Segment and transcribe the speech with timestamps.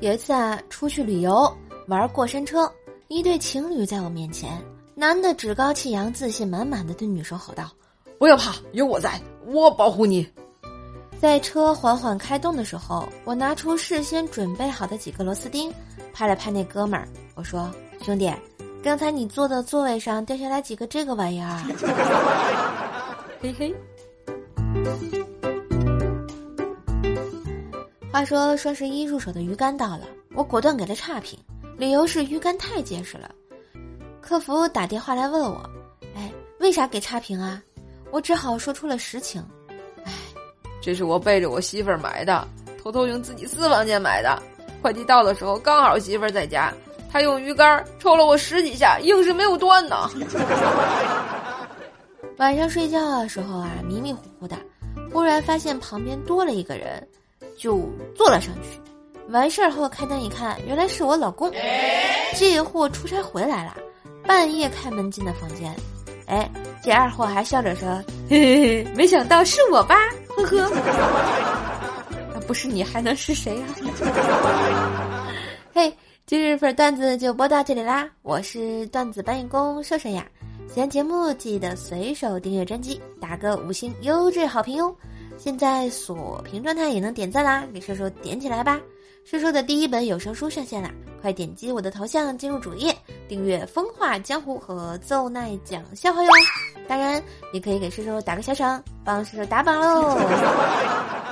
[0.00, 1.52] 有一次啊，出去旅游
[1.88, 2.70] 玩过山车，
[3.08, 4.62] 一对情侣在我面前，
[4.94, 7.68] 男的趾高气扬、自信满满的对女生吼道
[8.16, 10.24] ：“不要怕，有我在，我保护你。”
[11.20, 15.74] 在车缓缓开动的时候，我拿出事先准备好的几个螺丝钉，
[16.12, 17.68] 拍了拍那哥们儿，我说
[18.02, 18.32] ：“兄弟，
[18.84, 21.58] 刚才你坐的座位上掉下来几个这个玩意儿？”
[23.42, 23.74] 嘿嘿。
[28.18, 30.00] 话说双十一入手的鱼竿到了，
[30.34, 31.38] 我果断给了差评，
[31.76, 33.30] 理由是鱼竿太结实了。
[34.20, 35.70] 客服打电话来问我
[36.16, 36.28] ：“哎，
[36.58, 37.62] 为啥给差评啊？”
[38.10, 39.40] 我只好说出了实情。
[40.02, 40.12] 哎
[40.80, 42.44] 这是我背着我媳妇儿买的，
[42.82, 44.36] 偷偷用自己私房钱买的。
[44.82, 46.74] 快递到的时候刚好媳妇儿在家，
[47.12, 50.10] 她用鱼竿抽了我十几下，硬是没有断呢。
[52.38, 54.56] 晚上睡觉的时候啊，迷迷糊糊的，
[55.12, 57.06] 忽然发现旁边多了一个人，
[57.58, 57.80] 就
[58.14, 58.80] 坐了上去。
[59.28, 61.52] 完事儿后开灯一看，原来是我老公。
[62.34, 63.76] 这货出差回来了，
[64.26, 65.74] 半夜开门进的房间。
[66.26, 66.50] 哎，
[66.82, 69.96] 这二货还笑着说：“嘿嘿嘿，没想到是我吧？”
[70.36, 70.70] 呵呵，
[72.32, 73.66] 那不是你还能是谁呀？
[75.74, 75.92] 嘿，
[76.26, 78.08] 今日份段子就播到这里啦！
[78.22, 80.26] 我是段子搬运工瘦瘦呀，
[80.72, 84.94] 喜欢节目记得随手订阅专辑，打个五星优质好评哟！
[85.38, 88.80] 现在锁屏状态也能点赞啦，给瘦瘦点起来吧！
[89.24, 90.90] 瘦瘦的第一本有声书上线啦，
[91.22, 92.96] 快点击我的头像进入主页，
[93.28, 96.30] 订阅《风化江湖》和奏奈讲笑话哟！
[96.88, 97.22] 当然，
[97.52, 100.18] 也可以给叔叔打个小赏，帮叔叔打榜喽。